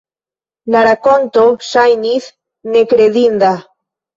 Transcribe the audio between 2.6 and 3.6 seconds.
nekredinda.